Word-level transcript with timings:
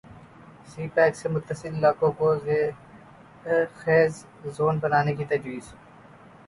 سی 0.69 0.83
pack 0.95 1.13
سے 1.15 1.27
متصل 1.29 1.75
علاقوں 1.75 2.11
کو 2.19 2.27
ذرخیز 2.45 4.13
زون 4.55 4.75
بنانے 4.83 5.13
کی 5.15 5.25
تجویز 5.31 5.65